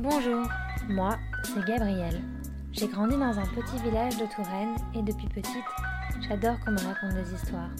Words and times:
Bonjour, 0.00 0.46
moi, 0.88 1.16
c'est 1.42 1.64
Gabrielle. 1.64 2.22
J'ai 2.70 2.86
grandi 2.86 3.16
dans 3.16 3.36
un 3.36 3.46
petit 3.46 3.82
village 3.82 4.16
de 4.16 4.26
Touraine 4.26 4.76
et 4.94 5.02
depuis 5.02 5.26
petite, 5.26 5.64
j'adore 6.20 6.54
qu'on 6.60 6.70
me 6.70 6.78
raconte 6.78 7.14
des 7.14 7.34
histoires. 7.34 7.70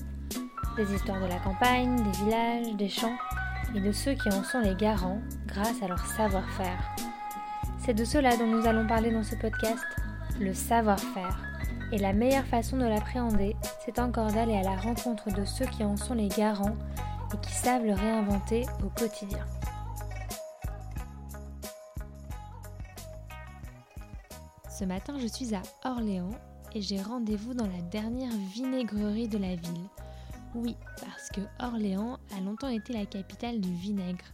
Des 0.77 0.93
histoires 0.93 1.21
de 1.21 1.29
la 1.29 1.39
campagne, 1.39 1.95
des 2.03 2.19
villages, 2.25 2.75
des 2.75 2.89
champs 2.89 3.17
et 3.73 3.81
de 3.81 3.93
ceux 3.93 4.15
qui 4.15 4.31
en 4.31 4.43
sont 4.43 4.59
les 4.59 4.75
garants 4.75 5.21
grâce 5.47 5.81
à 5.81 5.87
leur 5.87 6.05
savoir-faire. 6.05 6.91
C'est 7.79 7.95
de 7.95 8.05
cela 8.05 8.37
dont 8.37 8.49
nous 8.49 8.67
allons 8.67 8.89
parler 8.89 9.13
dans 9.13 9.23
ce 9.23 9.37
podcast, 9.37 9.87
le 10.41 10.53
savoir-faire. 10.55 11.39
Et 11.93 11.99
la 11.99 12.15
meilleure 12.15 12.47
façon 12.47 12.79
de 12.79 12.85
l'appréhender, 12.85 13.55
c'est 13.85 14.01
encore 14.01 14.33
d'aller 14.33 14.57
à 14.57 14.65
la 14.65 14.75
rencontre 14.75 15.31
de 15.33 15.45
ceux 15.45 15.67
qui 15.67 15.85
en 15.85 15.97
sont 15.97 16.15
les 16.15 16.29
garants 16.29 16.77
et 17.33 17.39
qui 17.47 17.53
savent 17.53 17.87
le 17.87 17.95
réinventer 17.95 18.67
au 18.85 18.89
quotidien. 18.89 19.47
Ce 24.79 24.85
matin, 24.85 25.19
je 25.19 25.27
suis 25.27 25.57
à 25.57 25.63
Orléans 25.83 26.39
et 26.73 26.81
j'ai 26.81 27.03
rendez-vous 27.03 27.53
dans 27.53 27.67
la 27.67 27.83
dernière 27.83 28.31
vinaigrerie 28.55 29.27
de 29.27 29.37
la 29.37 29.57
ville. 29.57 29.89
Oui, 30.55 30.77
parce 31.01 31.31
que 31.31 31.41
Orléans 31.59 32.21
a 32.31 32.39
longtemps 32.39 32.69
été 32.69 32.93
la 32.93 33.05
capitale 33.05 33.61
du 33.61 33.75
vinaigre. 33.75 34.33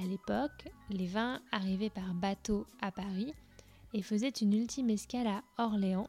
À 0.00 0.02
l'époque, 0.02 0.68
les 0.88 1.08
vins 1.08 1.40
arrivaient 1.50 1.90
par 1.90 2.14
bateau 2.14 2.64
à 2.80 2.92
Paris 2.92 3.34
et 3.92 4.02
faisaient 4.02 4.28
une 4.28 4.52
ultime 4.52 4.88
escale 4.88 5.26
à 5.26 5.42
Orléans, 5.58 6.06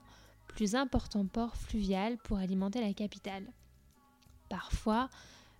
plus 0.49 0.75
important 0.75 1.25
port 1.25 1.55
fluvial 1.55 2.19
pour 2.19 2.37
alimenter 2.37 2.79
la 2.79 2.93
capitale. 2.93 3.47
Parfois, 4.49 5.09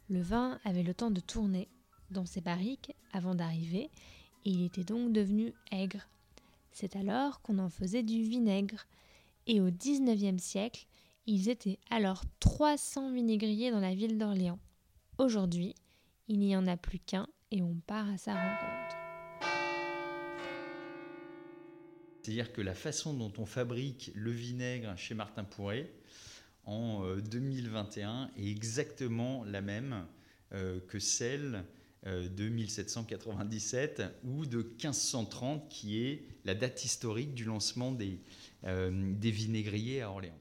le 0.08 0.22
vin 0.22 0.60
avait 0.66 0.84
le 0.84 0.94
temps 0.94 1.10
de 1.10 1.20
tourner 1.20 1.68
dans 2.12 2.28
ses 2.28 2.42
barriques 2.42 2.96
avant 3.12 3.34
d'arriver 3.34 3.90
et 4.46 4.52
il 4.52 4.66
était 4.66 4.84
donc 4.84 5.14
devenu 5.14 5.52
aigre. 5.72 6.06
C'est 6.74 6.96
alors 6.96 7.44
qu'on 7.44 7.60
en 7.60 7.70
faisait 7.70 8.02
du 8.02 8.24
vinaigre. 8.24 8.88
Et 9.46 9.62
au 9.62 9.70
XIXe 9.70 10.42
siècle, 10.42 10.88
ils 11.28 11.48
étaient 11.48 11.78
alors 11.92 12.24
300 12.40 13.14
vinaigriers 13.14 13.70
dans 13.70 13.80
la 13.80 13.94
ville 13.94 14.18
d'Orléans. 14.18 14.60
Aujourd'hui, 15.20 15.76
il 16.28 16.40
n'y 16.40 16.58
en 16.58 16.66
a 16.66 16.76
plus 16.76 16.98
qu'un 16.98 17.28
et 17.52 17.62
on 17.62 17.76
part 17.86 18.10
à 18.10 18.18
sa 18.18 18.34
rencontre. 18.34 18.98
C'est-à-dire 22.24 22.52
que 22.52 22.62
la 22.62 22.74
façon 22.74 23.14
dont 23.14 23.32
on 23.38 23.46
fabrique 23.46 24.12
le 24.16 24.32
vinaigre 24.32 24.98
chez 24.98 25.14
Martin 25.14 25.44
Pourret 25.44 25.94
en 26.66 27.06
2021 27.18 28.24
euh, 28.24 28.28
est 28.38 28.50
exactement 28.50 29.44
la 29.44 29.62
même 29.62 30.08
euh, 30.54 30.80
que 30.88 30.98
celle 30.98 31.66
de 32.06 32.50
1797 32.50 34.02
ou 34.26 34.46
de 34.46 34.58
1530 34.58 35.70
qui 35.70 36.04
est 36.04 36.26
la 36.44 36.54
date 36.54 36.84
historique 36.84 37.34
du 37.34 37.46
lancement 37.46 37.92
des, 37.94 38.20
euh, 38.66 39.14
des 39.16 39.32
vinaigriers 39.32 40.02
à 40.02 40.10
Orléans. 40.10 40.40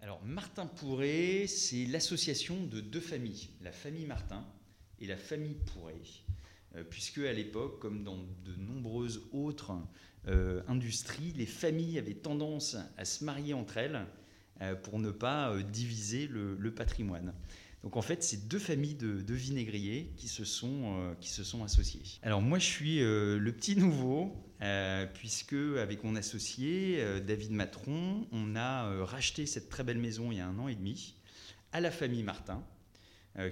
Alors 0.00 0.22
Martin 0.24 0.66
Pourret, 0.66 1.46
c'est 1.46 1.86
l'association 1.86 2.64
de 2.66 2.80
deux 2.80 3.00
familles, 3.00 3.50
la 3.60 3.72
famille 3.72 4.06
Martin 4.06 4.44
et 5.00 5.06
la 5.06 5.16
famille 5.16 5.54
Pourret, 5.54 6.02
euh, 6.74 6.82
puisque 6.82 7.18
à 7.18 7.32
l'époque, 7.32 7.80
comme 7.80 8.02
dans 8.02 8.18
de 8.44 8.56
nombreuses 8.56 9.22
autres 9.32 9.72
industries, 10.66 11.32
les 11.36 11.46
familles 11.46 12.00
avaient 12.00 12.14
tendance 12.14 12.76
à 12.96 13.04
se 13.04 13.22
marier 13.22 13.54
entre 13.54 13.76
elles 13.76 14.04
pour 14.82 14.98
ne 14.98 15.12
pas 15.12 15.56
diviser 15.62 16.26
le 16.26 16.74
patrimoine. 16.74 17.32
Donc 17.82 17.96
en 17.96 18.02
fait, 18.02 18.22
c'est 18.22 18.48
deux 18.48 18.58
familles 18.58 18.96
de, 18.96 19.34
vinaigriers 19.34 20.12
qui 20.16 20.28
se, 20.28 20.44
sont, 20.44 20.98
euh, 20.98 21.14
qui 21.20 21.28
se 21.28 21.44
sont 21.44 21.62
associées. 21.62 22.02
Alors 22.22 22.42
moi, 22.42 22.58
je 22.58 22.64
suis 22.64 23.00
euh, 23.00 23.38
le 23.38 23.52
petit 23.52 23.76
nouveau, 23.76 24.34
euh, 24.62 25.06
puisque 25.06 25.52
avec 25.52 26.02
mon 26.02 26.16
associé, 26.16 27.00
David 27.20 27.52
Matron, 27.52 28.26
on 28.32 28.56
a 28.56 29.04
racheté 29.04 29.46
cette 29.46 29.68
très 29.68 29.84
belle 29.84 29.98
maison 29.98 30.32
il 30.32 30.38
y 30.38 30.40
a 30.40 30.46
un 30.46 30.58
an 30.58 30.68
et 30.68 30.74
demi 30.74 31.14
à 31.72 31.80
la 31.80 31.90
famille 31.90 32.22
Martin, 32.22 32.64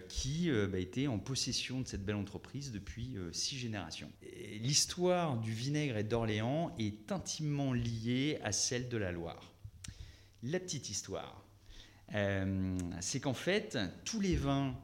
qui 0.08 0.50
bah, 0.50 0.78
était 0.78 1.08
en 1.08 1.18
possession 1.18 1.82
de 1.82 1.86
cette 1.86 2.04
belle 2.04 2.16
entreprise 2.16 2.72
depuis 2.72 3.16
six 3.32 3.58
générations. 3.58 4.10
L'histoire 4.60 5.38
du 5.38 5.52
vinaigre 5.52 5.98
et 5.98 6.04
d'Orléans 6.04 6.74
est 6.78 7.12
intimement 7.12 7.74
liée 7.74 8.38
à 8.42 8.50
celle 8.50 8.88
de 8.88 8.96
la 8.96 9.12
Loire. 9.12 9.52
La 10.42 10.58
petite 10.58 10.88
histoire. 10.88 11.43
Euh, 12.14 12.78
c'est 13.00 13.20
qu'en 13.20 13.34
fait, 13.34 13.78
tous 14.04 14.20
les 14.20 14.36
vins 14.36 14.78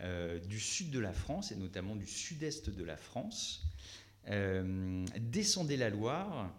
euh, 0.00 0.38
du 0.40 0.60
sud 0.60 0.90
de 0.90 0.98
la 0.98 1.12
France, 1.12 1.52
et 1.52 1.56
notamment 1.56 1.96
du 1.96 2.06
sud-est 2.06 2.70
de 2.70 2.84
la 2.84 2.96
France, 2.96 3.66
euh, 4.28 5.04
descendaient 5.18 5.76
la 5.76 5.90
Loire, 5.90 6.52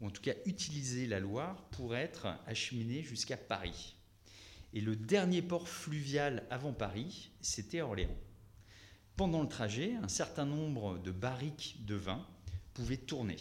ou 0.00 0.06
en 0.06 0.10
tout 0.10 0.22
cas 0.22 0.34
utilisaient 0.46 1.06
la 1.06 1.20
Loire 1.20 1.62
pour 1.70 1.94
être 1.94 2.26
acheminés 2.46 3.02
jusqu'à 3.02 3.36
Paris. 3.36 3.96
Et 4.72 4.80
le 4.80 4.96
dernier 4.96 5.42
port 5.42 5.68
fluvial 5.68 6.44
avant 6.50 6.72
Paris, 6.72 7.30
c'était 7.40 7.80
Orléans. 7.80 8.16
Pendant 9.16 9.42
le 9.42 9.48
trajet, 9.48 9.94
un 10.02 10.08
certain 10.08 10.46
nombre 10.46 10.98
de 10.98 11.10
barriques 11.10 11.84
de 11.84 11.94
vin 11.94 12.26
pouvaient 12.72 12.96
tourner. 12.96 13.36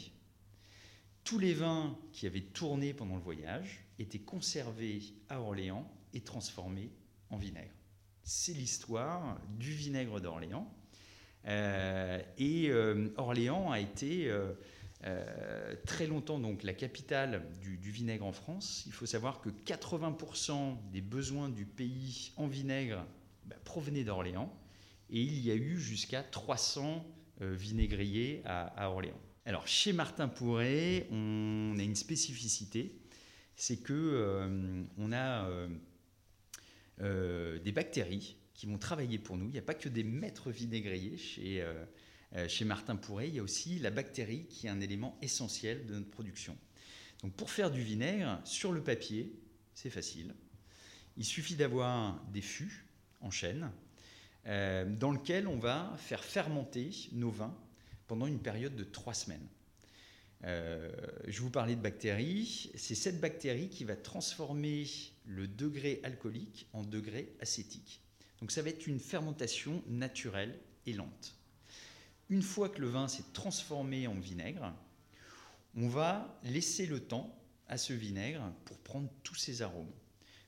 Tous 1.23 1.39
les 1.39 1.53
vins 1.53 1.97
qui 2.11 2.27
avaient 2.27 2.41
tourné 2.41 2.93
pendant 2.93 3.15
le 3.15 3.21
voyage 3.21 3.85
étaient 3.99 4.19
conservés 4.19 5.01
à 5.29 5.39
Orléans 5.39 5.89
et 6.13 6.21
transformé 6.21 6.91
en 7.29 7.37
vinaigre. 7.37 7.73
C'est 8.23 8.53
l'histoire 8.53 9.39
du 9.57 9.71
vinaigre 9.71 10.19
d'Orléans. 10.19 10.71
Euh, 11.47 12.21
et 12.37 12.69
euh, 12.69 13.09
Orléans 13.17 13.71
a 13.71 13.79
été 13.79 14.29
euh, 15.05 15.75
très 15.85 16.05
longtemps 16.05 16.37
donc 16.37 16.63
la 16.63 16.73
capitale 16.73 17.43
du, 17.61 17.91
vinaigre 17.91 18.25
en 18.25 18.31
France. 18.31 18.83
Il 18.85 18.91
faut 18.91 19.05
savoir 19.05 19.41
que 19.41 19.49
80% 19.49 20.77
des 20.91 21.01
besoins 21.01 21.49
du 21.49 21.65
pays 21.65 22.33
en 22.35 22.47
vinaigre 22.47 23.05
bah, 23.45 23.55
provenaient 23.63 24.03
d'Orléans. 24.03 24.53
Et 25.09 25.21
il 25.21 25.39
y 25.39 25.49
a 25.49 25.55
eu 25.55 25.79
jusqu'à 25.79 26.21
300 26.21 27.05
vinaigriers 27.41 28.41
à, 28.45 28.67
à, 28.67 28.89
Orléans. 28.89 29.19
Alors 29.45 29.67
chez 29.67 29.93
Martin 29.93 30.27
Pourret, 30.27 31.07
on 31.09 31.75
a 31.79 31.81
une 31.81 31.95
spécificité, 31.95 32.99
c'est 33.55 33.77
que 33.77 34.87
on 34.97 35.11
a 35.11 35.45
euh, 35.49 35.67
des 36.99 37.71
bactéries 37.71 38.35
qui 38.59 38.65
vont 38.65 38.77
travailler 38.77 39.19
pour 39.19 39.37
nous. 39.37 39.45
Il 39.45 39.53
n'y 39.53 39.57
a 39.57 39.61
pas 39.61 39.73
que 39.73 39.87
des 39.87 40.03
maîtres 40.03 40.51
vinaigriers 40.51 41.17
chez, 41.17 41.61
euh, 41.61 41.85
euh, 42.35 42.45
chez 42.49 42.65
Martin 42.65 42.97
Pourret, 42.97 43.29
il 43.29 43.35
y 43.35 43.39
a 43.39 43.43
aussi 43.43 43.79
la 43.79 43.89
bactérie 43.89 44.47
qui 44.47 44.67
est 44.67 44.69
un 44.69 44.81
élément 44.81 45.17
essentiel 45.21 45.85
de 45.85 45.93
notre 45.93 46.09
production. 46.09 46.57
Donc 47.23 47.33
pour 47.35 47.51
faire 47.51 47.71
du 47.71 47.81
vinaigre, 47.81 48.41
sur 48.43 48.73
le 48.73 48.83
papier, 48.83 49.33
c'est 49.73 49.89
facile. 49.89 50.35
Il 51.15 51.23
suffit 51.23 51.55
d'avoir 51.55 52.21
des 52.33 52.41
fûts 52.41 52.85
en 53.21 53.31
chêne 53.31 53.71
dans 54.45 55.11
lesquels 55.11 55.47
on 55.47 55.59
va 55.59 55.95
faire 55.97 56.23
fermenter 56.23 56.91
nos 57.11 57.29
vins 57.29 57.55
pendant 58.07 58.25
une 58.25 58.39
période 58.39 58.75
de 58.75 58.83
trois 58.83 59.13
semaines. 59.13 59.47
Euh, 60.45 60.89
je 61.27 61.41
vous 61.41 61.49
parlais 61.49 61.75
de 61.75 61.81
bactéries. 61.81 62.71
C'est 62.75 62.95
cette 62.95 63.19
bactérie 63.19 63.69
qui 63.69 63.83
va 63.83 63.95
transformer 63.95 64.85
le 65.25 65.47
degré 65.47 65.99
alcoolique 66.03 66.67
en 66.73 66.83
degré 66.83 67.35
acétique. 67.41 68.01
Donc 68.39 68.51
ça 68.51 68.61
va 68.61 68.69
être 68.69 68.87
une 68.87 68.99
fermentation 68.99 69.83
naturelle 69.87 70.57
et 70.85 70.93
lente. 70.93 71.35
Une 72.29 72.41
fois 72.41 72.69
que 72.69 72.81
le 72.81 72.87
vin 72.87 73.07
s'est 73.07 73.23
transformé 73.33 74.07
en 74.07 74.19
vinaigre, 74.19 74.73
on 75.75 75.87
va 75.87 76.39
laisser 76.43 76.85
le 76.85 76.99
temps 76.99 77.35
à 77.67 77.77
ce 77.77 77.93
vinaigre 77.93 78.51
pour 78.65 78.77
prendre 78.79 79.09
tous 79.23 79.35
ses 79.35 79.61
arômes. 79.61 79.91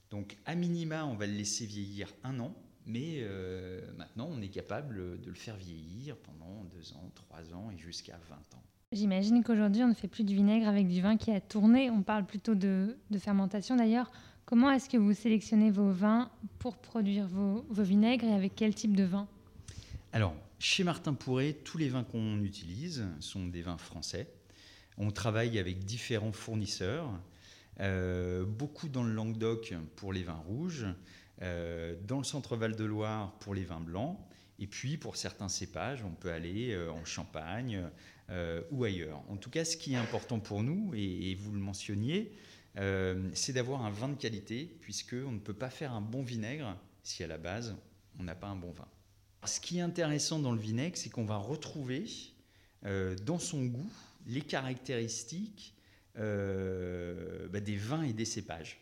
Donc 0.09 0.37
à 0.45 0.55
minima, 0.55 1.05
on 1.05 1.15
va 1.15 1.27
le 1.27 1.33
laisser 1.33 1.65
vieillir 1.65 2.13
un 2.23 2.39
an, 2.39 2.55
mais 2.85 3.19
euh, 3.21 3.91
maintenant 3.93 4.29
on 4.31 4.41
est 4.41 4.49
capable 4.49 5.19
de 5.21 5.29
le 5.29 5.35
faire 5.35 5.57
vieillir 5.57 6.17
pendant 6.17 6.63
deux 6.65 6.93
ans, 6.93 7.11
trois 7.15 7.53
ans 7.53 7.71
et 7.71 7.77
jusqu'à 7.77 8.19
20 8.29 8.35
ans. 8.55 8.63
J'imagine 8.93 9.41
qu'aujourd'hui, 9.41 9.83
on 9.83 9.87
ne 9.87 9.93
fait 9.93 10.09
plus 10.09 10.25
du 10.25 10.35
vinaigre 10.35 10.67
avec 10.67 10.89
du 10.89 11.01
vin 11.01 11.15
qui 11.15 11.31
a 11.31 11.39
tourné. 11.39 11.89
On 11.89 12.01
parle 12.01 12.25
plutôt 12.25 12.55
de, 12.55 12.97
fermentation 13.19 13.77
d'ailleurs. 13.77 14.11
Comment 14.45 14.69
est-ce 14.69 14.89
que 14.89 14.97
vous 14.97 15.13
sélectionnez 15.13 15.71
vos 15.71 15.91
vins 15.91 16.29
pour 16.59 16.75
produire 16.75 17.25
vos, 17.25 17.63
vinaigres 17.69 18.25
et 18.25 18.33
avec 18.33 18.53
quel 18.53 18.75
type 18.75 18.97
de 18.97 19.05
vin? 19.05 19.29
Alors, 20.11 20.35
chez 20.59 20.83
Martin 20.83 21.13
Pourret, 21.13 21.53
tous 21.63 21.77
les 21.77 21.87
vins 21.87 22.03
qu'on 22.03 22.43
utilise 22.43 23.05
sont 23.21 23.47
des 23.47 23.61
vins 23.61 23.77
français. 23.77 24.27
On 24.97 25.09
travaille 25.09 25.57
avec 25.57 25.85
différents 25.85 26.33
fournisseurs, 26.33 27.09
euh, 27.79 28.43
beaucoup 28.43 28.89
dans 28.89 29.03
le 29.03 29.13
Languedoc 29.13 29.73
pour 29.95 30.11
les 30.11 30.23
vins 30.23 30.43
rouges, 30.45 30.85
euh, 31.41 31.95
dans 32.05 32.17
le 32.17 32.25
centre 32.25 32.57
Val-de-Loire 32.57 33.31
pour 33.39 33.55
les 33.55 33.63
vins 33.63 33.79
blancs, 33.79 34.19
et 34.61 34.67
puis 34.67 34.95
pour 34.95 35.17
certains 35.17 35.49
cépages, 35.49 36.03
on 36.05 36.11
peut 36.11 36.31
aller 36.31 36.71
euh, 36.71 36.91
en 36.91 37.03
Champagne, 37.03 37.89
euh, 38.29 38.61
ou 38.69 38.83
ailleurs. 38.83 39.23
En 39.27 39.35
tout 39.35 39.49
cas, 39.49 39.65
ce 39.65 39.75
qui 39.75 39.93
est 39.93 39.97
important 39.97 40.39
pour 40.39 40.61
nous, 40.61 40.93
et, 40.95 41.35
vous 41.35 41.51
le 41.51 41.59
mentionniez, 41.59 42.31
euh, 42.77 43.27
c'est 43.33 43.53
d'avoir 43.53 43.83
un 43.83 43.89
vin 43.89 44.07
de 44.07 44.15
qualité, 44.15 44.77
puisqu'on 44.81 45.31
ne 45.31 45.39
peut 45.39 45.55
pas 45.55 45.71
faire 45.71 45.93
un 45.93 45.99
bon 45.99 46.21
vinaigre 46.21 46.77
si 47.01 47.23
à 47.23 47.27
la 47.27 47.39
base, 47.39 47.75
on 48.19 48.23
n'a 48.23 48.35
pas 48.35 48.47
un 48.47 48.55
bon 48.55 48.71
vin. 48.71 48.87
Ce 49.45 49.59
qui 49.59 49.79
est 49.79 49.81
intéressant 49.81 50.37
dans 50.37 50.51
le 50.51 50.61
vinaigre, 50.61 50.95
c'est 50.95 51.09
qu'on 51.09 51.25
va 51.25 51.37
retrouver 51.37 52.05
dans 53.23 53.39
son 53.39 53.65
goût 53.65 53.91
les 54.27 54.41
caractéristiques 54.41 55.73
bah, 56.15 57.59
des 57.59 57.75
vins 57.75 58.03
et 58.03 58.13
des 58.13 58.25
cépages. 58.25 58.79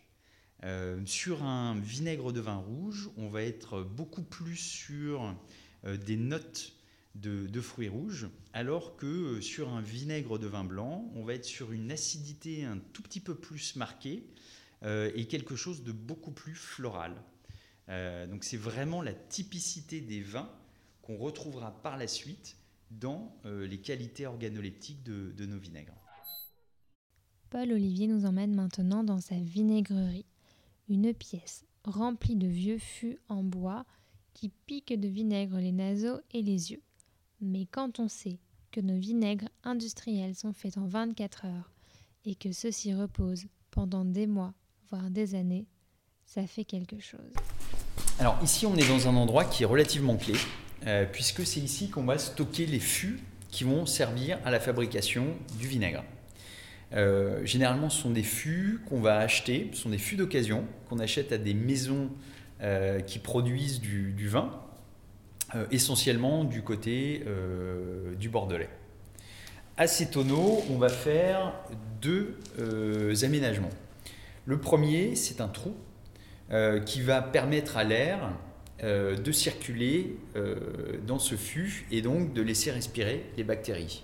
sur 1.05 1.43
un 1.43 1.79
vinaigre 1.79 2.33
de 2.33 2.41
vin 2.41 2.57
rouge, 2.57 3.09
on 3.15 3.29
va 3.29 3.43
être 3.43 3.83
beaucoup 3.83 4.23
plus 4.23 4.57
sur 4.57 5.33
des 5.83 6.17
notes 6.17 6.73
de, 7.15 7.61
fruits 7.61 7.89
rouges, 7.89 8.27
alors 8.53 8.95
que 8.95 9.05
euh, 9.05 9.41
sur 9.41 9.69
un 9.69 9.81
vinaigre 9.81 10.39
de 10.39 10.47
vin 10.47 10.63
blanc, 10.63 11.09
on 11.15 11.23
va 11.23 11.33
être 11.33 11.45
sur 11.45 11.71
une 11.71 11.91
acidité 11.91 12.63
un 12.63 12.77
tout 12.93 13.01
petit 13.01 13.19
peu 13.19 13.35
plus 13.35 13.75
marquée 13.75 14.23
euh, 14.83 15.11
et 15.15 15.25
quelque 15.25 15.55
chose 15.55 15.83
de 15.83 15.91
beaucoup 15.91 16.31
plus 16.31 16.55
floral. 16.55 17.15
Euh, 17.89 18.27
donc 18.27 18.43
c'est 18.43 18.57
vraiment 18.57 19.01
la 19.01 19.13
typicité 19.13 20.01
des 20.01 20.21
vins 20.21 20.49
qu'on 21.01 21.17
retrouvera 21.17 21.71
par 21.81 21.97
la 21.97 22.07
suite 22.07 22.55
dans 22.91 23.35
les 23.45 23.77
qualités 23.77 24.25
organoleptiques 24.25 25.03
de, 25.03 25.31
de 25.37 25.45
nos 25.45 25.59
vinaigres. 25.59 25.93
Paul 27.51 27.71
Olivier 27.71 28.07
nous 28.07 28.25
emmène 28.25 28.55
maintenant 28.55 29.03
dans 29.03 29.19
sa 29.19 29.35
vinaigrerie, 29.35 30.25
une 30.87 31.13
pièce 31.13 31.65
remplie 31.83 32.35
de 32.35 32.47
vieux 32.47 32.79
fûts 32.79 33.19
en 33.27 33.43
bois 33.43 33.85
qui 34.39 34.47
piquent 34.67 34.97
de 34.97 35.09
vinaigre 35.09 35.57
les 35.57 35.73
naseaux 35.73 36.21
et 36.31 36.41
les 36.41 36.71
yeux. 36.71 36.81
Mais 37.41 37.67
quand 37.69 37.99
on 37.99 38.07
sait 38.07 38.39
que 38.71 38.79
nos 38.79 38.97
vinaigres 38.97 39.49
industriels 39.65 40.33
sont 40.33 40.53
faits 40.53 40.77
en 40.77 40.87
24 40.87 41.43
heures 41.43 41.73
et 42.23 42.35
que 42.35 42.53
ceux-ci 42.53 42.93
reposent 42.93 43.47
pendant 43.69 44.05
des 44.05 44.27
mois, 44.27 44.53
voire 44.89 45.09
des 45.09 45.35
années, 45.35 45.65
ça 46.25 46.47
fait 46.47 46.63
quelque 46.63 47.01
chose. 47.01 47.33
Alors 48.17 48.39
ici, 48.41 48.65
on 48.65 48.77
est 48.77 48.87
dans 48.87 49.09
un 49.09 49.15
endroit 49.17 49.43
qui 49.43 49.63
est 49.63 49.65
relativement 49.65 50.15
clé, 50.15 50.35
euh, 50.87 51.05
puisque 51.11 51.45
c'est 51.45 51.59
ici 51.59 51.89
qu'on 51.89 52.05
va 52.05 52.17
stocker 52.17 52.65
les 52.65 52.79
fûts 52.79 53.19
qui 53.49 53.65
vont 53.65 53.85
servir 53.85 54.39
à 54.45 54.51
la 54.51 54.61
fabrication 54.61 55.35
du 55.57 55.67
vinaigre. 55.67 56.05
Euh, 56.93 57.45
généralement, 57.45 57.89
ce 57.89 58.03
sont 58.03 58.11
des 58.11 58.23
fûts 58.23 58.79
qu'on 58.87 59.01
va 59.01 59.17
acheter, 59.17 59.69
ce 59.73 59.81
sont 59.81 59.89
des 59.89 59.97
fûts 59.97 60.15
d'occasion 60.15 60.65
qu'on 60.87 60.99
achète 60.99 61.33
à 61.33 61.37
des 61.37 61.53
maisons 61.53 62.09
euh, 62.61 62.99
qui 62.99 63.19
produisent 63.19 63.79
du 63.79 64.27
vin 64.27 64.51
euh, 65.55 65.65
essentiellement 65.71 66.43
du 66.43 66.61
côté 66.61 67.23
euh, 67.25 68.13
du 68.15 68.27
Bordelais. 68.27 68.67
À 69.77 69.87
ces 69.87 70.09
tonneaux, 70.09 70.61
on 70.69 70.77
va 70.77 70.89
faire 70.89 71.53
deux 72.01 72.35
aménagements. 73.23 73.69
Le 74.45 74.59
premier, 74.59 75.15
c'est 75.15 75.39
un 75.39 75.47
trou 75.47 75.73
qui 76.85 77.01
va 77.01 77.21
permettre 77.21 77.77
à 77.77 77.85
l'air 77.85 78.33
de 78.83 79.31
circuler 79.31 80.17
dans 81.07 81.19
ce 81.19 81.35
fût 81.35 81.85
et 81.91 82.01
donc 82.01 82.33
de 82.33 82.41
laisser 82.41 82.71
respirer 82.71 83.23
les 83.37 83.45
bactéries. 83.45 84.03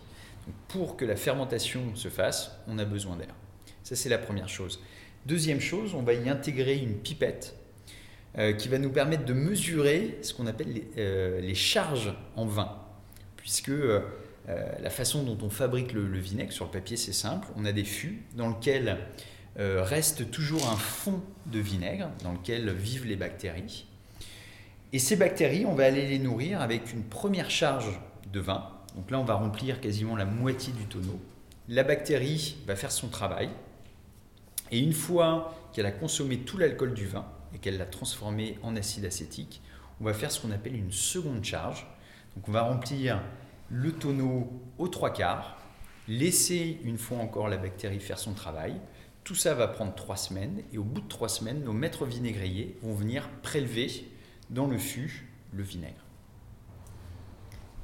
pour 0.70 0.96
que 0.96 1.04
la 1.04 1.18
fermentation 1.18 1.94
se 1.96 2.08
fasse, 2.08 2.58
on 2.70 2.78
a 2.78 2.86
besoin 2.86 3.18
d'air. 3.18 3.36
Ça, 3.84 3.98
c'est 3.98 4.08
la 4.08 4.18
première 4.18 4.48
chose. 4.48 4.80
Deuxième 5.26 5.60
chose, 5.60 5.94
on 5.94 6.04
va 6.04 6.14
y 6.14 6.30
intégrer 6.30 6.78
une 6.78 6.96
pipette 6.96 7.54
euh, 8.38 8.52
qui 8.52 8.68
va 8.68 8.80
nous 8.80 8.90
permettre 8.90 9.24
de 9.24 9.32
mesurer 9.32 10.20
ce 10.22 10.34
qu'on 10.34 10.46
appelle 10.46 10.74
les, 10.74 10.88
euh, 10.98 11.54
charges 11.54 12.14
en 12.36 12.46
vin. 12.46 12.70
Puisque 13.38 13.70
euh, 13.70 14.02
la 14.48 14.90
façon 14.90 15.24
dont 15.24 15.38
on 15.42 15.50
fabrique 15.50 15.94
le, 15.94 16.04
vinaigre, 16.18 16.52
sur 16.52 16.66
le 16.66 16.72
papier 16.72 16.98
c'est 16.98 17.14
simple, 17.14 17.48
on 17.56 17.64
a 17.64 17.72
des 17.72 17.86
fûts 17.86 18.24
dans 18.36 18.50
lesquels 18.50 18.98
reste 19.58 20.32
toujours 20.32 20.70
un 20.70 20.76
fond 20.76 21.22
de 21.46 21.60
vinaigre, 21.60 22.10
dans 22.24 22.34
lequel 22.34 22.74
vivent 22.74 23.06
les 23.06 23.16
bactéries. 23.16 23.86
Et 24.92 25.00
ces 25.00 25.16
bactéries, 25.16 25.66
on 25.66 25.76
va 25.76 25.86
aller 25.86 26.06
les 26.06 26.20
nourrir 26.20 26.60
avec 26.62 26.92
une 26.92 27.04
première 27.04 27.50
charge 27.50 27.90
de 28.34 28.42
vin. 28.42 28.70
Donc 28.98 29.12
là, 29.12 29.20
on 29.20 29.24
va 29.24 29.36
remplir 29.36 29.80
quasiment 29.80 30.18
la 30.18 30.26
moitié 30.26 30.74
du 30.74 30.84
tonneau. 30.88 31.22
La 31.70 31.84
bactérie 31.84 32.58
va 32.68 32.76
faire 32.76 32.92
son 32.92 33.08
travail. 33.08 33.50
Et 34.72 34.80
une 34.80 34.92
fois 34.92 35.56
qu'elle 35.72 35.86
a 35.86 35.92
consommé 35.92 36.40
tout 36.40 36.58
l'alcool 36.58 36.94
du 36.94 37.08
vin, 37.08 37.26
et 37.56 37.58
qu'elle 37.58 37.78
l'a 37.78 37.86
transformé 37.86 38.60
en 38.62 38.76
acide 38.76 39.06
acétique, 39.06 39.62
on 40.02 40.04
va 40.04 40.14
faire 40.14 40.30
ce 40.30 40.42
qu'on 40.42 40.52
appelle 40.52 40.76
une 40.76 40.92
seconde 40.92 41.44
charge. 41.44 41.88
Donc 42.36 42.48
on 42.50 42.52
va 42.52 42.64
remplir 42.64 43.22
le 43.70 43.94
tonneau 43.94 44.52
aux 44.78 44.90
trois 44.90 45.14
quarts, 45.14 45.58
laisser 46.08 46.80
une 46.84 46.98
fois 46.98 47.18
encore 47.18 47.48
la 47.48 47.58
bactérie 47.58 48.00
faire 48.00 48.20
son 48.20 48.34
travail. 48.34 48.76
Tout 49.24 49.36
ça 49.36 49.56
va 49.56 49.68
prendre 49.68 49.96
trois 49.96 50.18
semaines 50.18 50.62
et 50.72 50.78
au 50.78 50.84
bout 50.84 51.02
de 51.02 51.08
trois 51.08 51.30
semaines, 51.30 51.64
nos 51.64 51.74
maîtres 51.74 52.06
vinaigriers 52.06 52.78
vont 52.84 52.94
venir 52.94 53.30
prélever 53.42 54.08
dans 54.50 54.68
le 54.68 54.78
fût 54.78 55.28
le 55.54 55.64
vinaigre. 55.64 56.06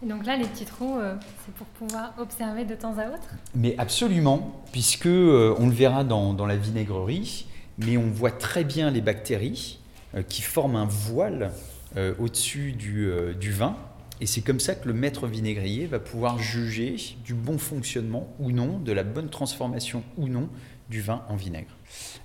Et 0.04 0.08
donc 0.08 0.26
là, 0.26 0.36
les 0.36 0.46
petits 0.46 0.66
trous, 0.66 0.98
euh, 0.98 1.16
c'est 1.46 1.54
pour 1.54 1.68
pouvoir 1.68 2.14
observer 2.18 2.66
de 2.66 2.76
temps 2.76 2.98
à 2.98 3.08
autre? 3.08 3.36
Mais 3.54 3.76
absolument, 3.78 4.64
puisque 4.72 5.06
euh, 5.06 5.56
on 5.60 5.68
le 5.68 5.74
verra 5.74 6.04
dans, 6.04 6.34
dans 6.34 6.48
la 6.48 6.58
vinaigrerie, 6.58 7.46
mais 7.86 7.98
on 7.98 8.10
voit 8.10 8.32
très 8.32 8.64
bien 8.64 8.92
les 8.92 9.02
bactéries 9.02 9.80
euh, 10.16 10.24
qui 10.24 10.42
forment 10.42 10.76
un 10.76 10.86
voile 10.86 11.52
euh, 11.98 12.14
au-dessus 12.20 12.76
euh, 12.86 13.34
du, 13.34 13.52
vin. 13.52 13.78
Et 14.20 14.26
c'est 14.26 14.42
comme 14.42 14.60
ça 14.60 14.76
que 14.76 14.88
le 14.88 14.94
maître 14.94 15.28
vinaigrier 15.28 15.88
va 15.88 16.00
pouvoir 16.00 16.38
juger 16.38 16.96
du 17.24 17.34
bon 17.34 17.58
fonctionnement 17.58 18.34
ou 18.40 18.52
non, 18.52 18.80
de 18.80 18.92
la 18.92 19.04
bonne 19.04 19.30
transformation 19.30 20.04
ou 20.18 20.28
non 20.28 20.50
du 20.90 21.02
vin 21.02 21.24
en 21.30 21.36
vinaigre. 21.36 21.72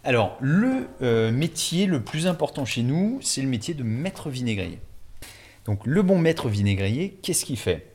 Alors, 0.02 0.36
le 0.40 0.88
métier 1.30 1.86
le 1.86 2.02
plus 2.02 2.26
important 2.26 2.64
chez 2.64 2.82
nous, 2.82 3.20
c'est 3.22 3.40
le 3.40 3.48
métier 3.48 3.74
de 3.74 3.84
maître 3.84 4.28
vinaigrier. 4.28 4.80
Donc, 5.64 5.86
le 5.86 6.02
bon 6.02 6.18
maître 6.18 6.48
vinaigrier, 6.48 7.16
qu'est-ce 7.22 7.44
qu'il 7.44 7.56
fait? 7.56 7.92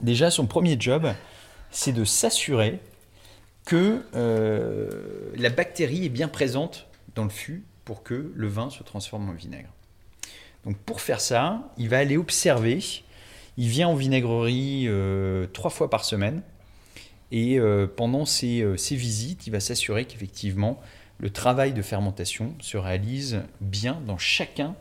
Déjà, 0.00 0.30
son 0.30 0.46
premier 0.46 0.80
job, 0.80 1.12
c'est 1.70 1.92
de 1.92 2.04
s'assurer 2.04 2.80
que 3.64 4.02
euh, 4.14 5.32
la 5.36 5.50
bactérie 5.50 6.06
est 6.06 6.10
bien 6.10 6.28
présente 6.28 6.86
dans 7.14 7.24
le 7.24 7.30
fût 7.30 7.64
pour 7.84 8.02
que 8.02 8.32
le 8.34 8.48
vin 8.48 8.70
se 8.70 8.82
transforme 8.82 9.28
en 9.28 9.32
vinaigre. 9.32 9.70
Donc 10.64 10.76
pour 10.78 11.00
faire 11.00 11.20
ça, 11.20 11.72
il 11.78 11.88
va 11.88 11.98
aller 11.98 12.16
observer. 12.16 12.80
Il 13.56 13.68
vient 13.68 13.88
en 13.88 13.94
vinaigrerie 13.94 14.84
euh, 14.86 15.46
trois 15.52 15.70
fois 15.70 15.90
par 15.90 16.04
semaine. 16.04 16.42
Et 17.32 17.60
euh, 17.60 17.86
pendant 17.86 18.24
ces, 18.24 18.74
visites, 18.90 19.46
il 19.46 19.50
va 19.50 19.60
s'assurer 19.60 20.04
qu'effectivement, 20.04 20.80
le 21.18 21.30
travail 21.30 21.72
de 21.72 21.82
fermentation 21.82 22.54
se 22.60 22.76
réalise 22.76 23.42
bien 23.60 24.00
dans 24.06 24.18
chacun 24.18 24.74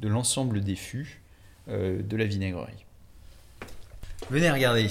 de 0.00 0.08
l'ensemble 0.08 0.62
des 0.62 0.74
fûts 0.74 1.20
de 1.68 2.16
la 2.16 2.24
vinaigrerie. 2.24 2.84
Venez 4.30 4.50
regarder. 4.50 4.88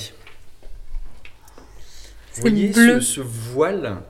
Vous 2.33 2.41
voyez 2.41 2.71
ce, 2.71 3.19
voile 3.19 4.03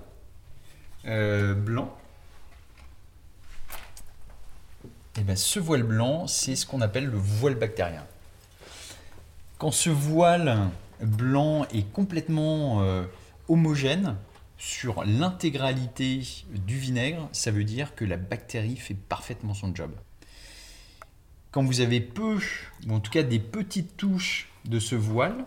euh, 1.06 1.56
blanc 1.56 1.98
Et 5.16 5.22
eh 5.22 5.24
bien, 5.24 5.36
ce 5.36 5.60
voile 5.60 5.84
blanc, 5.84 6.28
c'est 6.28 6.56
ce 6.56 6.66
qu'on 6.66 6.82
appelle 6.82 7.06
le 7.06 7.18
voile 7.18 7.56
bactérien. 7.56 8.06
Quand 9.58 9.72
ce 9.72 9.90
voile 9.90 10.70
blanc 11.02 11.66
est 11.74 11.92
complètement 11.92 12.84
euh, 12.84 13.04
homogène 13.50 14.16
sur 14.58 15.04
l'intégralité 15.04 16.22
du 16.52 16.78
vinaigre, 16.78 17.28
ça 17.32 17.50
veut 17.50 17.64
dire 17.64 17.96
que 17.96 18.06
la 18.06 18.18
bactérie 18.18 18.78
fait 18.78 18.94
parfaitement 18.94 19.56
son 19.56 19.74
job. 19.74 19.92
Quand 21.50 21.64
vous 21.64 21.82
avez 21.82 22.02
peu, 22.02 22.38
ou 22.88 22.94
en 22.94 23.00
tout 23.00 23.12
cas 23.12 23.24
des 23.24 23.40
petites 23.40 23.98
touches 23.98 24.48
de 24.66 24.80
ce 24.80 24.96
voile, 24.96 25.46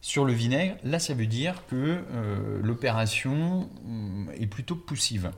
sur 0.00 0.24
le 0.24 0.32
vinaigre, 0.32 0.76
là, 0.84 0.98
ça 0.98 1.14
veut 1.14 1.26
dire 1.26 1.64
que 1.68 1.76
euh, 2.10 2.60
l'opération 2.62 3.68
euh, 3.86 4.32
est 4.40 4.46
plutôt 4.46 4.76
poussive. 4.76 5.30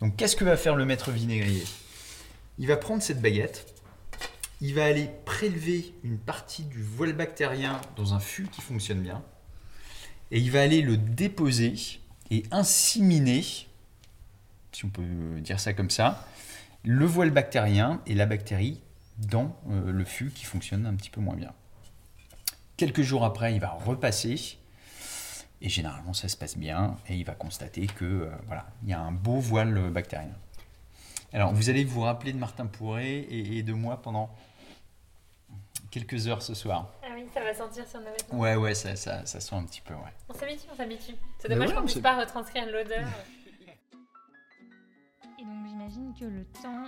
Donc, 0.00 0.16
qu'est-ce 0.16 0.36
que 0.36 0.44
va 0.44 0.56
faire 0.56 0.74
le 0.74 0.84
maître 0.84 1.10
vinaigrier? 1.10 1.64
Il 2.58 2.66
va 2.66 2.76
prendre 2.76 3.02
cette 3.02 3.22
baguette, 3.22 3.72
il 4.60 4.74
va 4.74 4.84
aller 4.84 5.08
prélever 5.24 5.94
une 6.04 6.18
partie 6.18 6.64
du 6.64 6.82
voile 6.82 7.12
bactérien 7.12 7.80
dans 7.96 8.14
un 8.14 8.20
fût 8.20 8.48
qui 8.48 8.60
fonctionne 8.60 9.00
bien, 9.00 9.22
et 10.30 10.38
il 10.38 10.50
va 10.50 10.62
aller 10.62 10.82
le 10.82 10.96
déposer 10.96 11.74
et 12.30 12.44
inséminer, 12.50 13.42
si 14.72 14.84
on 14.84 14.88
peut 14.88 15.02
dire 15.40 15.60
ça 15.60 15.72
comme 15.74 15.90
ça, 15.90 16.26
le 16.84 17.04
voile 17.04 17.30
bactérien 17.30 18.00
et 18.06 18.14
la 18.14 18.26
bactérie 18.26 18.80
dans 19.18 19.56
euh, 19.70 19.92
le 19.92 20.04
fût 20.04 20.30
qui 20.30 20.44
fonctionne 20.44 20.86
un 20.86 20.94
petit 20.94 21.10
peu 21.10 21.20
moins 21.20 21.36
bien. 21.36 21.52
Quelques 22.76 23.02
jours 23.02 23.24
après, 23.24 23.54
il 23.54 23.60
va 23.60 23.70
repasser. 23.70 24.58
Et 25.60 25.68
généralement, 25.68 26.12
ça 26.12 26.28
se 26.28 26.36
passe 26.36 26.56
bien. 26.56 26.96
Et 27.08 27.16
il 27.16 27.24
va 27.24 27.34
constater 27.34 27.86
que 27.86 28.04
euh, 28.04 28.30
voilà, 28.46 28.66
il 28.82 28.88
y 28.88 28.92
a 28.92 29.00
un 29.00 29.12
beau 29.12 29.38
voile 29.38 29.90
bactérien. 29.90 30.34
Alors, 31.32 31.52
vous 31.54 31.70
allez 31.70 31.84
vous 31.84 32.02
rappeler 32.02 32.32
de 32.32 32.38
Martin 32.38 32.66
Pourret 32.66 33.26
et, 33.30 33.62
de 33.62 33.72
moi 33.72 34.02
pendant 34.02 34.28
quelques 35.90 36.28
heures 36.28 36.42
ce 36.42 36.54
soir. 36.54 36.92
Ah 37.02 37.08
oui, 37.14 37.26
ça 37.32 37.42
va 37.42 37.54
sentir 37.54 37.86
sur 37.86 38.00
nos 38.00 38.10
vêtements. 38.10 38.38
Ouais, 38.38 38.54
ouais, 38.56 38.74
ça, 38.74 38.96
ça, 38.96 39.24
ça 39.24 39.40
sent 39.40 39.54
un 39.54 39.64
petit 39.64 39.80
peu, 39.80 39.94
ouais. 39.94 40.12
On 40.28 40.34
s'habitue, 40.34 40.66
on 40.70 40.76
s'habitue. 40.76 41.14
C'est 41.38 41.48
dommage 41.48 41.72
qu'on 41.72 41.80
ne 41.80 41.86
puisse 41.86 42.00
pas 42.00 42.18
retranscrire 42.20 42.66
l'odeur. 42.66 43.06
Et 45.38 45.44
donc, 45.44 45.66
j'imagine 45.66 46.12
que 46.18 46.26
le 46.26 46.44
temps, 46.62 46.84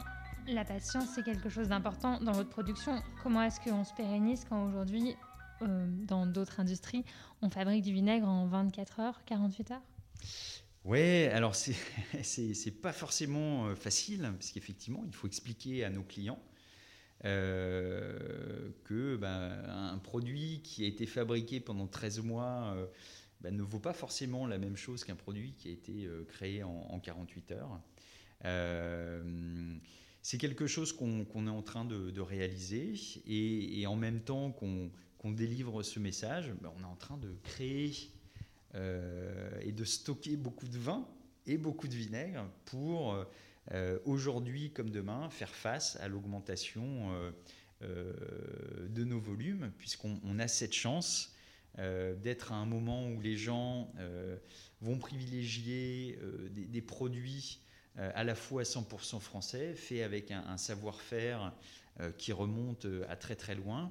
la 0.46 0.64
patience, 0.64 1.06
c'est 1.14 1.24
quelque 1.24 1.48
chose 1.48 1.68
d'important 1.68 2.20
dans 2.20 2.32
votre 2.32 2.50
production. 2.50 3.02
Comment 3.22 3.42
est-ce 3.42 3.60
qu'on 3.60 3.84
se 3.84 3.94
pérennise 3.94 4.44
quand 4.48 4.62
aujourd'hui 4.66 5.16
dans 5.60 6.26
d'autres 6.26 6.60
industries, 6.60 7.04
on 7.42 7.50
fabrique 7.50 7.82
du 7.82 7.92
vinaigre 7.92 8.28
en 8.28 8.46
24 8.46 9.00
heures, 9.00 9.24
48 9.24 9.70
heures? 9.70 9.82
Ouais, 10.84 11.30
alors 11.32 11.54
c'est 11.54 11.74
c'est 12.22 12.70
pas 12.70 12.92
forcément 12.92 13.74
facile, 13.74 14.30
parce 14.38 14.50
qu'effectivement, 14.50 15.02
il 15.06 15.14
faut 15.14 15.26
expliquer 15.26 15.84
à 15.84 15.90
nos 15.90 16.02
clients 16.02 16.38
euh, 17.24 18.68
que 18.84 19.16
ben, 19.16 19.62
un 19.66 19.96
produit 19.96 20.60
qui 20.62 20.84
a 20.84 20.86
été 20.86 21.06
fabriqué 21.06 21.58
pendant 21.58 21.86
13 21.86 22.20
mois 22.20 22.74
euh, 22.76 22.86
ben, 23.40 23.56
ne 23.56 23.62
vaut 23.62 23.78
pas 23.78 23.94
forcément 23.94 24.46
la 24.46 24.58
même 24.58 24.76
chose 24.76 25.04
qu'un 25.04 25.14
produit 25.14 25.54
qui 25.56 25.68
a 25.68 25.70
été 25.70 26.04
euh, 26.04 26.24
créé 26.24 26.62
en, 26.62 27.00
48 27.00 27.52
heures. 27.52 27.80
c'est 30.20 30.36
quelque 30.36 30.66
chose 30.66 30.92
qu'on 30.92 31.46
est 31.46 31.50
en 31.50 31.62
train 31.62 31.86
de, 31.86 32.20
réaliser 32.20 32.92
et, 33.26 33.86
en 33.86 33.96
même 33.96 34.20
temps 34.20 34.52
qu'on 34.52 34.90
délivre 35.30 35.82
ce 35.82 35.98
message, 35.98 36.52
ben, 36.60 36.70
on 36.78 36.82
est 36.82 36.86
en 36.86 36.96
train 36.96 37.16
de 37.16 37.34
créer 37.42 37.92
et 38.74 39.70
de 39.70 39.84
stocker 39.84 40.36
beaucoup 40.36 40.66
de 40.66 40.78
vin 40.78 41.06
et 41.46 41.58
beaucoup 41.58 41.86
de 41.86 41.94
vinaigre 41.94 42.44
pour 42.64 43.24
euh, 43.72 43.98
aujourd'hui 44.04 44.72
comme 44.72 44.90
demain, 44.90 45.30
faire 45.30 45.54
face 45.54 45.96
à 45.96 46.08
l'augmentation 46.08 47.12
euh, 47.12 47.30
euh, 47.82 48.12
de 48.88 49.04
nos 49.04 49.18
volumes, 49.18 49.72
puisqu'on 49.78 50.38
a 50.38 50.48
cette 50.48 50.74
chance 50.74 51.30
d'être 52.22 52.52
à 52.52 52.54
un 52.54 52.66
moment 52.66 53.08
où 53.08 53.20
les 53.20 53.36
gens 53.36 53.92
vont 54.80 54.96
privilégier 54.96 56.16
des, 56.52 56.80
produits 56.80 57.62
à 57.96 58.22
la 58.22 58.36
fois 58.36 58.62
100% 58.62 59.18
français, 59.18 59.74
faits 59.74 60.02
avec 60.02 60.30
un, 60.30 60.56
savoir-faire 60.56 61.52
qui 62.16 62.30
remonte 62.30 62.86
à 63.08 63.16
très 63.16 63.34
très 63.34 63.56
loin, 63.56 63.90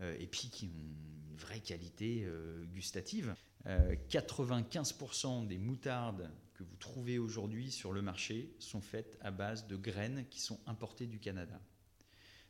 et 0.00 0.26
puis 0.26 0.50
qui 0.50 0.66
ont 0.66 0.78
une 0.78 1.36
vraie 1.36 1.60
qualité 1.60 2.26
gustative. 2.72 3.34
95% 3.66 5.46
des 5.46 5.58
moutardes 5.58 6.30
que 6.54 6.62
vous 6.62 6.76
trouvez 6.76 7.18
aujourd'hui 7.18 7.70
sur 7.70 7.92
le 7.92 8.02
marché 8.02 8.54
sont 8.58 8.80
faites 8.80 9.18
à 9.20 9.30
base 9.30 9.66
de 9.66 9.76
graines 9.76 10.24
qui 10.30 10.40
sont 10.40 10.58
importées 10.66 11.06
du 11.06 11.18
Canada. 11.18 11.60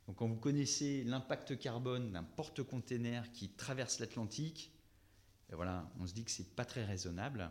Donc 0.06 0.16
quand 0.16 0.28
vous 0.28 0.36
connaissez 0.36 1.02
l'impact 1.04 1.58
carbone 1.58 2.12
d'un 2.12 2.22
porte-container 2.22 3.32
qui 3.32 3.48
traverse 3.48 4.00
l'Atlantique, 4.00 4.70
ben 5.48 5.56
voilà, 5.56 5.90
on 5.98 6.06
se 6.06 6.12
dit 6.12 6.24
que 6.24 6.30
c'est 6.30 6.54
pas 6.54 6.64
très 6.64 6.84
raisonnable. 6.84 7.50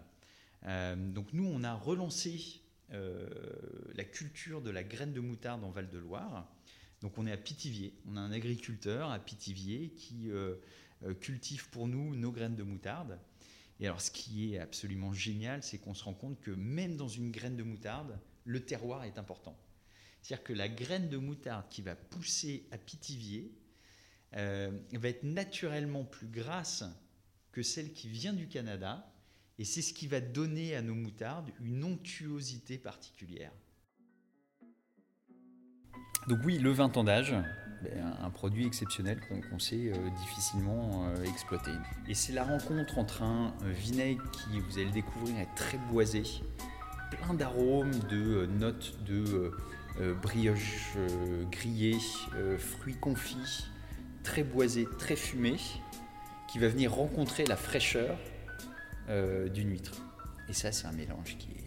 Euh, 0.66 0.96
donc 0.96 1.34
nous, 1.34 1.46
on 1.46 1.64
a 1.64 1.74
relancé 1.74 2.62
euh, 2.92 3.28
la 3.96 4.04
culture 4.04 4.62
de 4.62 4.70
la 4.70 4.84
graine 4.84 5.14
de 5.14 5.20
moutarde 5.20 5.64
en 5.64 5.72
Val-de-Loire. 5.72 6.48
Donc 7.04 7.18
on 7.20 7.28
est 7.28 7.32
à 7.32 7.38
Pithiviers, 7.38 7.94
on 8.08 8.16
a 8.16 8.22
un 8.22 8.32
agriculteur 8.32 9.12
à 9.12 9.20
Pithiviers 9.20 9.90
qui 9.90 10.32
euh, 10.32 10.56
cultive 11.20 11.70
pour 11.70 11.88
nous 11.88 12.16
nos 12.16 12.32
graines 12.32 12.56
de 12.56 12.64
moutarde. 12.64 13.20
Et 13.80 13.88
alors, 13.88 14.02
ce 14.02 14.12
qui 14.12 14.54
est 14.54 14.60
absolument 14.60 15.14
génial, 15.14 15.64
c'est 15.64 15.78
qu'on 15.78 15.94
se 15.94 16.04
rend 16.04 16.14
compte 16.14 16.40
que 16.40 16.52
même 16.52 16.96
dans 16.96 17.10
une 17.10 17.32
graine 17.32 17.58
de 17.58 17.64
moutarde, 17.64 18.18
le 18.46 18.64
terroir 18.64 19.04
est 19.04 19.18
important. 19.18 19.58
C'est-à-dire 20.22 20.46
que 20.46 20.54
la 20.54 20.70
graine 20.70 21.10
de 21.10 21.18
moutarde 21.18 21.66
qui 21.70 21.82
va 21.82 21.96
pousser 21.96 22.66
à 22.72 22.78
Pithiviers 22.78 23.52
euh, 24.36 24.72
va 24.94 25.10
être 25.10 25.24
naturellement 25.24 26.06
plus 26.06 26.28
grasse 26.28 26.86
que 27.52 27.62
celle 27.62 27.92
qui 27.92 28.08
vient 28.08 28.34
du 28.34 28.48
Canada, 28.48 29.14
et 29.60 29.66
c'est 29.66 29.82
ce 29.82 29.94
qui 29.94 30.08
va 30.08 30.22
donner 30.22 30.76
à 30.76 30.82
nos 30.82 30.96
moutardes 30.96 31.52
une 31.60 31.84
onctuosité 31.84 32.78
particulière. 32.78 33.52
Donc 36.28 36.40
oui, 36.46 36.58
le 36.58 36.72
20 36.72 36.98
ans 36.98 37.04
ben, 37.04 38.16
un 38.22 38.30
produit 38.30 38.66
exceptionnel 38.66 39.20
qu'on 39.50 39.60
sait 39.60 39.92
euh, 39.92 40.10
difficilement 40.22 41.06
euh, 41.06 41.24
exploiter. 41.26 41.72
Et 42.08 42.14
c'est 42.14 42.32
la 42.32 42.44
rencontre 42.44 42.98
entre 42.98 43.24
un 43.24 43.54
euh, 43.64 43.72
vinaigre 43.72 44.24
qui, 44.32 44.60
vous 44.60 44.78
allez 44.78 44.86
le 44.86 44.92
découvrir, 44.92 45.38
est 45.38 45.54
très 45.56 45.78
boisé, 45.92 46.24
plein 47.12 47.34
d'arômes, 47.34 47.92
de 48.10 48.46
notes 48.46 48.96
de 49.06 49.52
brioche 50.24 50.96
grillée, 51.52 52.00
fruits 52.58 52.96
confits, 52.96 53.68
très 54.24 54.44
boisé, 54.44 54.88
très 54.98 55.16
fumé, 55.16 55.58
qui 56.48 56.58
va 56.58 56.68
venir 56.68 56.92
rencontrer 56.92 57.46
la 57.46 57.56
fraîcheur 57.56 58.18
d'une 59.08 59.70
huître. 59.70 60.02
Et 60.50 60.54
ça, 60.54 60.72
c'est 60.72 60.88
un 60.88 60.94
mélange 60.94 61.38
qui 61.38 61.50
est 61.52 61.63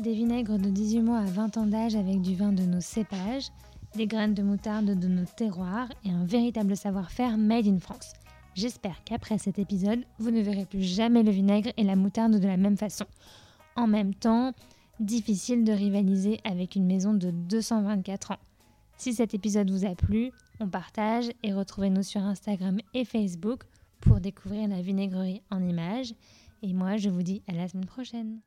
des 0.00 0.14
vinaigres 0.14 0.58
de 0.58 0.70
18 0.70 1.02
mois 1.02 1.18
à 1.18 1.24
20 1.24 1.56
ans 1.56 1.66
d'âge 1.66 1.94
avec 1.94 2.20
du 2.20 2.34
vin 2.34 2.52
de 2.52 2.62
nos 2.62 2.80
cépages, 2.80 3.48
des 3.94 4.06
graines 4.06 4.34
de 4.34 4.42
moutarde 4.42 4.98
de 4.98 5.08
nos 5.08 5.24
terroirs 5.24 5.88
et 6.04 6.10
un 6.10 6.24
véritable 6.24 6.76
savoir-faire 6.76 7.36
made 7.36 7.66
in 7.66 7.78
France. 7.78 8.12
J'espère 8.54 9.02
qu'après 9.04 9.38
cet 9.38 9.58
épisode, 9.58 10.04
vous 10.18 10.30
ne 10.30 10.40
verrez 10.40 10.64
plus 10.64 10.82
jamais 10.82 11.22
le 11.22 11.30
vinaigre 11.30 11.70
et 11.76 11.84
la 11.84 11.96
moutarde 11.96 12.38
de 12.38 12.46
la 12.46 12.56
même 12.56 12.76
façon. 12.76 13.06
En 13.76 13.86
même 13.86 14.14
temps, 14.14 14.52
difficile 15.00 15.64
de 15.64 15.72
rivaliser 15.72 16.40
avec 16.44 16.76
une 16.76 16.86
maison 16.86 17.14
de 17.14 17.30
224 17.30 18.32
ans. 18.32 18.38
Si 18.96 19.12
cet 19.12 19.34
épisode 19.34 19.70
vous 19.70 19.84
a 19.84 19.94
plu, 19.94 20.30
on 20.60 20.68
partage 20.68 21.30
et 21.42 21.52
retrouvez-nous 21.52 22.04
sur 22.04 22.20
Instagram 22.20 22.78
et 22.94 23.04
Facebook 23.04 23.64
pour 24.00 24.20
découvrir 24.20 24.68
la 24.68 24.82
vinaigrerie 24.82 25.42
en 25.50 25.62
images. 25.62 26.14
Et 26.62 26.72
moi, 26.72 26.96
je 26.96 27.10
vous 27.10 27.22
dis 27.22 27.42
à 27.48 27.52
la 27.52 27.68
semaine 27.68 27.86
prochaine. 27.86 28.40